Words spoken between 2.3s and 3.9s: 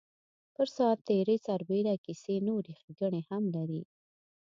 نورې ښیګڼې هم لري.